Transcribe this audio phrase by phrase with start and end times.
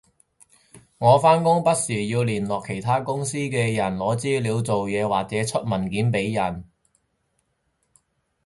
[0.97, 6.67] 我返工不時要聯絡其他公司嘅人攞資料做嘢或者出文件畀人